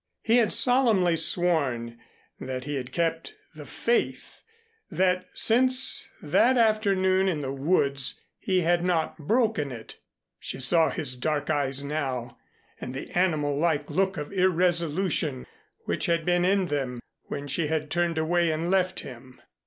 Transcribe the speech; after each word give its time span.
He 0.23 0.37
had 0.37 0.51
solemnly 0.51 1.15
sworn 1.15 1.99
that 2.39 2.63
he 2.63 2.73
had 2.73 2.91
kept 2.91 3.35
the 3.53 3.67
faith 3.67 4.41
that 4.89 5.27
since 5.35 6.09
that 6.23 6.57
afternoon 6.57 7.27
in 7.27 7.41
the 7.41 7.53
woods 7.53 8.19
he 8.39 8.61
had 8.61 8.83
not 8.83 9.15
broken 9.19 9.71
it. 9.71 9.97
She 10.39 10.59
saw 10.59 10.89
his 10.89 11.15
dark 11.15 11.51
eyes 11.51 11.83
now 11.83 12.39
and 12.79 12.95
the 12.95 13.11
animal 13.11 13.55
like 13.59 13.91
look 13.91 14.17
of 14.17 14.33
irresolution 14.33 15.45
which 15.85 16.07
had 16.07 16.25
been 16.25 16.45
in 16.45 16.65
them 16.65 16.99
when 17.25 17.45
she 17.47 17.67
had 17.67 17.91
turned 17.91 18.17
away 18.17 18.49
and 18.49 18.71
left 18.71 19.01
him. 19.01 19.39